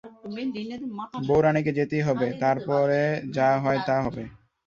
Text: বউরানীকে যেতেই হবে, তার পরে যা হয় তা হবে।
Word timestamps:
বউরানীকে 1.27 1.71
যেতেই 1.77 2.03
হবে, 2.07 2.27
তার 2.41 2.57
পরে 2.67 3.01
যা 3.35 3.49
হয় 3.63 3.79
তা 3.87 3.95
হবে। 4.05 4.23